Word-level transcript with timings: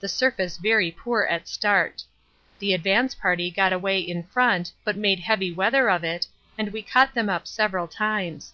The 0.00 0.08
surface 0.08 0.56
very 0.56 0.90
poor 0.90 1.22
at 1.30 1.46
start. 1.46 2.02
The 2.58 2.72
advance 2.74 3.14
party 3.14 3.52
got 3.52 3.72
away 3.72 4.00
in 4.00 4.24
front 4.24 4.72
but 4.82 4.96
made 4.96 5.20
heavy 5.20 5.52
weather 5.52 5.88
of 5.88 6.02
it, 6.02 6.26
and 6.58 6.72
we 6.72 6.82
caught 6.82 7.14
them 7.14 7.28
up 7.28 7.46
several 7.46 7.86
times. 7.86 8.52